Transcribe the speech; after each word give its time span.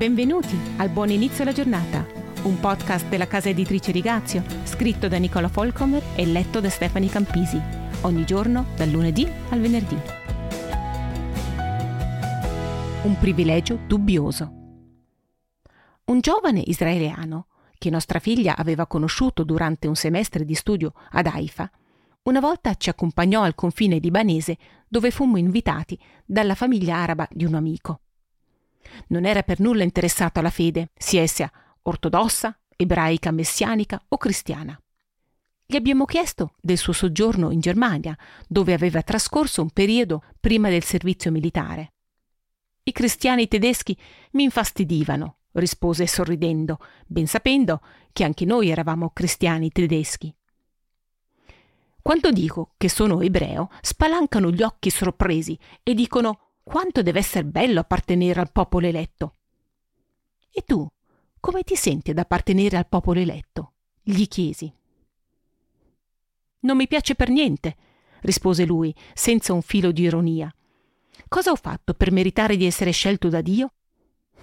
Benvenuti 0.00 0.58
al 0.78 0.88
Buon 0.88 1.10
Inizio 1.10 1.42
alla 1.42 1.52
Giornata, 1.52 2.06
un 2.44 2.58
podcast 2.58 3.06
della 3.08 3.26
casa 3.26 3.50
editrice 3.50 3.92
Rigazio, 3.92 4.42
scritto 4.64 5.08
da 5.08 5.18
Nicola 5.18 5.48
Folcomer 5.48 6.02
e 6.16 6.24
letto 6.24 6.58
da 6.60 6.70
Stefani 6.70 7.10
Campisi, 7.10 7.60
ogni 8.00 8.24
giorno 8.24 8.68
dal 8.76 8.88
lunedì 8.88 9.30
al 9.50 9.60
venerdì. 9.60 9.98
Un 13.02 13.18
privilegio 13.18 13.78
dubbioso. 13.86 14.52
Un 16.04 16.20
giovane 16.20 16.62
israeliano, 16.64 17.48
che 17.76 17.90
nostra 17.90 18.20
figlia 18.20 18.56
aveva 18.56 18.86
conosciuto 18.86 19.44
durante 19.44 19.86
un 19.86 19.96
semestre 19.96 20.46
di 20.46 20.54
studio 20.54 20.94
ad 21.10 21.26
Haifa, 21.26 21.70
una 22.22 22.40
volta 22.40 22.72
ci 22.76 22.88
accompagnò 22.88 23.42
al 23.42 23.54
confine 23.54 23.98
libanese 23.98 24.56
dove 24.88 25.10
fummo 25.10 25.36
invitati 25.36 25.98
dalla 26.24 26.54
famiglia 26.54 26.96
araba 26.96 27.28
di 27.30 27.44
un 27.44 27.54
amico. 27.54 28.00
Non 29.08 29.24
era 29.24 29.42
per 29.42 29.60
nulla 29.60 29.82
interessato 29.82 30.38
alla 30.38 30.50
fede, 30.50 30.90
sia 30.96 31.22
essa 31.22 31.50
ortodossa, 31.82 32.58
ebraica, 32.76 33.30
messianica 33.30 34.02
o 34.08 34.16
cristiana. 34.16 34.80
Gli 35.66 35.76
abbiamo 35.76 36.04
chiesto 36.04 36.54
del 36.60 36.78
suo 36.78 36.92
soggiorno 36.92 37.50
in 37.50 37.60
Germania, 37.60 38.16
dove 38.48 38.72
aveva 38.72 39.02
trascorso 39.02 39.62
un 39.62 39.70
periodo 39.70 40.24
prima 40.40 40.68
del 40.68 40.82
servizio 40.82 41.30
militare. 41.30 41.92
I 42.82 42.92
cristiani 42.92 43.46
tedeschi 43.46 43.96
mi 44.32 44.42
infastidivano, 44.42 45.36
rispose 45.52 46.06
sorridendo, 46.06 46.78
ben 47.06 47.26
sapendo 47.26 47.82
che 48.12 48.24
anche 48.24 48.44
noi 48.44 48.70
eravamo 48.70 49.10
cristiani 49.10 49.70
tedeschi. 49.70 50.34
Quando 52.02 52.30
dico 52.30 52.72
che 52.76 52.88
sono 52.88 53.20
ebreo, 53.20 53.70
spalancano 53.80 54.50
gli 54.50 54.62
occhi 54.62 54.90
sorpresi 54.90 55.56
e 55.82 55.94
dicono 55.94 56.49
quanto 56.70 57.02
deve 57.02 57.18
essere 57.18 57.44
bello 57.44 57.80
appartenere 57.80 58.38
al 58.38 58.52
popolo 58.52 58.86
eletto. 58.86 59.34
E 60.52 60.62
tu, 60.64 60.88
come 61.40 61.64
ti 61.64 61.74
senti 61.74 62.12
ad 62.12 62.18
appartenere 62.18 62.76
al 62.76 62.86
popolo 62.86 63.18
eletto? 63.18 63.72
gli 64.02 64.28
chiesi. 64.28 64.72
Non 66.60 66.76
mi 66.76 66.86
piace 66.86 67.16
per 67.16 67.28
niente, 67.28 67.76
rispose 68.20 68.64
lui, 68.64 68.94
senza 69.14 69.52
un 69.52 69.62
filo 69.62 69.90
di 69.90 70.02
ironia. 70.02 70.54
Cosa 71.26 71.50
ho 71.50 71.56
fatto 71.56 71.92
per 71.94 72.12
meritare 72.12 72.56
di 72.56 72.66
essere 72.66 72.92
scelto 72.92 73.28
da 73.28 73.40
Dio? 73.40 73.72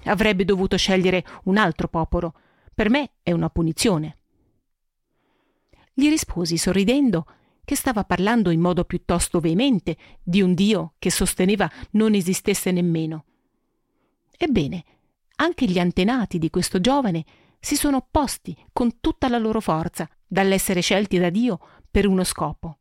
Avrebbe 0.03 0.43
dovuto 0.43 0.75
scegliere 0.75 1.25
un 1.45 1.55
altro 1.55 1.87
popolo. 1.87 2.33
Per 2.73 2.89
me 2.89 3.11
è 3.23 3.31
una 3.31 3.49
punizione. 3.49 4.17
Gli 5.93 6.09
risposi 6.09 6.57
sorridendo 6.57 7.25
che 7.67 7.75
stava 7.75 8.05
parlando 8.05 8.49
in 8.49 8.61
modo 8.61 8.85
piuttosto 8.85 9.41
veemente 9.41 9.97
di 10.23 10.41
un 10.41 10.53
Dio 10.53 10.93
che 10.97 11.11
sosteneva 11.11 11.69
non 11.91 12.13
esistesse 12.13 12.71
nemmeno. 12.71 13.25
Ebbene, 14.37 14.85
anche 15.35 15.65
gli 15.65 15.77
antenati 15.77 16.37
di 16.37 16.49
questo 16.49 16.79
giovane 16.79 17.25
si 17.59 17.75
sono 17.75 17.97
opposti 17.97 18.55
con 18.71 19.01
tutta 19.01 19.27
la 19.27 19.37
loro 19.37 19.59
forza 19.59 20.09
dall'essere 20.25 20.79
scelti 20.79 21.19
da 21.19 21.29
Dio 21.29 21.59
per 21.91 22.07
uno 22.07 22.23
scopo. 22.23 22.77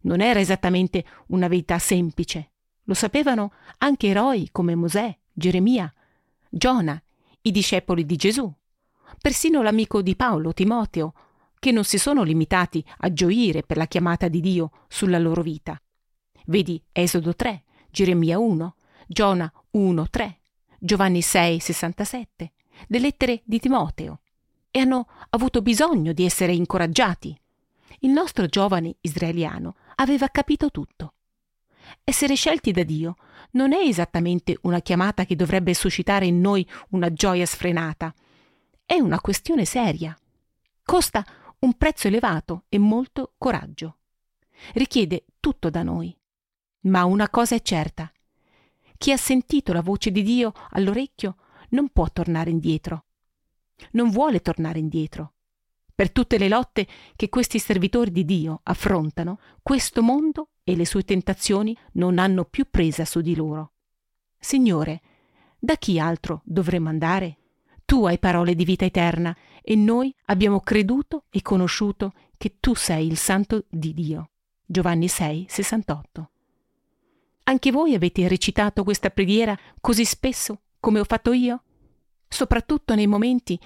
Non 0.00 0.20
era 0.20 0.40
esattamente 0.40 1.04
una 1.28 1.46
verità 1.46 1.78
semplice, 1.78 2.50
lo 2.86 2.94
sapevano 2.94 3.52
anche 3.78 4.08
eroi 4.08 4.48
come 4.50 4.74
Mosè, 4.74 5.16
Geremia, 5.32 5.94
Giona, 6.48 7.00
i 7.42 7.50
discepoli 7.52 8.04
di 8.04 8.16
Gesù, 8.16 8.52
persino 9.20 9.62
l'amico 9.62 10.02
di 10.02 10.16
Paolo, 10.16 10.52
Timoteo, 10.52 11.14
che 11.64 11.72
non 11.72 11.84
si 11.84 11.96
sono 11.96 12.24
limitati 12.24 12.84
a 12.98 13.10
gioire 13.10 13.62
per 13.62 13.78
la 13.78 13.86
chiamata 13.86 14.28
di 14.28 14.42
Dio 14.42 14.70
sulla 14.86 15.18
loro 15.18 15.40
vita. 15.40 15.80
Vedi 16.44 16.78
Esodo 16.92 17.34
3, 17.34 17.62
Geremia 17.90 18.38
1, 18.38 18.74
Giona 19.06 19.50
1, 19.70 20.08
3, 20.10 20.40
Giovanni 20.78 21.22
6, 21.22 21.60
67, 21.60 22.52
le 22.88 22.98
lettere 22.98 23.40
di 23.44 23.58
Timoteo, 23.60 24.20
e 24.70 24.80
hanno 24.80 25.08
avuto 25.30 25.62
bisogno 25.62 26.12
di 26.12 26.26
essere 26.26 26.52
incoraggiati. 26.52 27.34
Il 28.00 28.10
nostro 28.10 28.44
giovane 28.44 28.96
israeliano 29.00 29.76
aveva 29.94 30.28
capito 30.28 30.70
tutto. 30.70 31.14
Essere 32.04 32.34
scelti 32.34 32.72
da 32.72 32.82
Dio 32.82 33.16
non 33.52 33.72
è 33.72 33.78
esattamente 33.78 34.58
una 34.64 34.80
chiamata 34.80 35.24
che 35.24 35.34
dovrebbe 35.34 35.72
suscitare 35.72 36.26
in 36.26 36.42
noi 36.42 36.68
una 36.90 37.10
gioia 37.10 37.46
sfrenata. 37.46 38.12
È 38.84 38.96
una 38.96 39.18
questione 39.18 39.64
seria. 39.64 40.14
Costa 40.82 41.24
un 41.64 41.72
prezzo 41.74 42.08
elevato 42.08 42.64
e 42.68 42.78
molto 42.78 43.32
coraggio. 43.38 43.96
Richiede 44.74 45.24
tutto 45.40 45.70
da 45.70 45.82
noi. 45.82 46.14
Ma 46.80 47.04
una 47.04 47.30
cosa 47.30 47.54
è 47.54 47.62
certa. 47.62 48.12
Chi 48.98 49.12
ha 49.12 49.16
sentito 49.16 49.72
la 49.72 49.80
voce 49.80 50.10
di 50.10 50.22
Dio 50.22 50.52
all'orecchio 50.70 51.36
non 51.70 51.88
può 51.88 52.06
tornare 52.12 52.50
indietro. 52.50 53.06
Non 53.92 54.10
vuole 54.10 54.40
tornare 54.40 54.78
indietro. 54.78 55.32
Per 55.94 56.12
tutte 56.12 56.36
le 56.36 56.48
lotte 56.48 56.86
che 57.16 57.30
questi 57.30 57.58
servitori 57.58 58.10
di 58.10 58.26
Dio 58.26 58.60
affrontano, 58.64 59.38
questo 59.62 60.02
mondo 60.02 60.50
e 60.64 60.76
le 60.76 60.84
sue 60.84 61.02
tentazioni 61.02 61.76
non 61.92 62.18
hanno 62.18 62.44
più 62.44 62.66
presa 62.70 63.06
su 63.06 63.22
di 63.22 63.34
loro. 63.34 63.72
Signore, 64.38 65.00
da 65.58 65.76
chi 65.76 65.98
altro 65.98 66.42
dovremmo 66.44 66.90
andare? 66.90 67.38
Tu 67.84 68.06
hai 68.06 68.18
parole 68.18 68.54
di 68.54 68.64
vita 68.64 68.84
eterna 68.84 69.36
e 69.62 69.76
noi 69.76 70.14
abbiamo 70.26 70.60
creduto 70.60 71.24
e 71.30 71.42
conosciuto 71.42 72.12
che 72.36 72.56
tu 72.60 72.74
sei 72.74 73.06
il 73.06 73.16
Santo 73.16 73.64
di 73.68 73.92
Dio. 73.94 74.30
Giovanni 74.64 75.08
6, 75.08 75.46
68. 75.48 76.30
Anche 77.44 77.70
voi 77.70 77.94
avete 77.94 78.26
recitato 78.26 78.84
questa 78.84 79.10
preghiera 79.10 79.56
così 79.80 80.04
spesso 80.04 80.60
come 80.80 81.00
ho 81.00 81.04
fatto 81.04 81.32
io? 81.32 81.62
Soprattutto 82.28 82.94
nei 82.94 83.06
momenti 83.06 83.58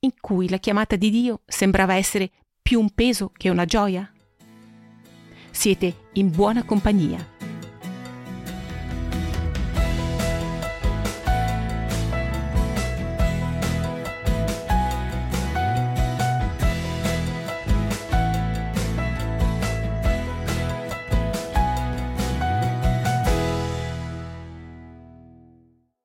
in 0.00 0.12
cui 0.20 0.48
la 0.48 0.58
chiamata 0.58 0.96
di 0.96 1.10
Dio 1.10 1.42
sembrava 1.46 1.94
essere 1.94 2.30
più 2.62 2.80
un 2.80 2.90
peso 2.90 3.30
che 3.32 3.48
una 3.48 3.64
gioia? 3.64 4.10
Siete 5.50 6.08
in 6.14 6.30
buona 6.30 6.64
compagnia 6.64 7.33